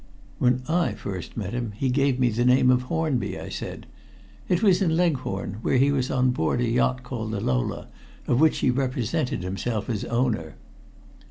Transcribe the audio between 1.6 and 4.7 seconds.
he gave me the name of Hornby," I said. "It